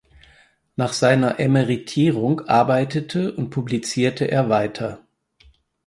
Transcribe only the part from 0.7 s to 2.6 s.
Nach seiner Emeritierung